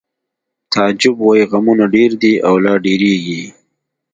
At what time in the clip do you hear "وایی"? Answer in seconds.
1.25-1.43